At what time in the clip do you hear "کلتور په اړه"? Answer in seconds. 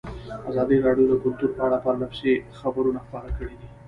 1.23-1.77